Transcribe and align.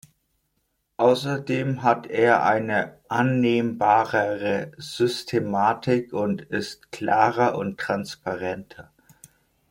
Außerdem 0.97 1.83
hat 1.83 2.07
er 2.07 2.43
eine 2.43 2.97
annehmbarere 3.07 4.71
Systematik 4.77 6.11
und 6.11 6.41
ist 6.41 6.91
klarer 6.91 7.53
und 7.55 7.79
transparenter. 7.79 8.89